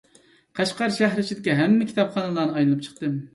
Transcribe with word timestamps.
قەشقەر 0.59 0.95
شەھىرى 0.95 1.25
ئىچىدىكى 1.25 1.59
ھەممە 1.59 1.87
كىتابخانىلارنى 1.91 2.57
ئايلىنىپ 2.57 2.83
چىقتىم. 2.89 3.15